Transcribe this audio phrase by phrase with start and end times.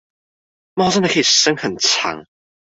[0.73, 2.25] 貓真的可以伸很長